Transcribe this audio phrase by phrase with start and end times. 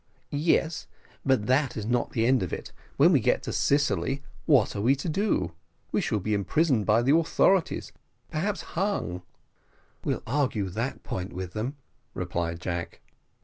[0.31, 0.87] "Yes,
[1.23, 4.81] but that is not the end of it; when we get to Sicily what are
[4.81, 5.51] we to do?
[5.91, 7.91] we shall be imprisoned by the authorities
[8.31, 9.21] perhaps hung."
[10.03, 11.75] "We'll argue that point with them,"
[12.15, 12.99] replied Jack.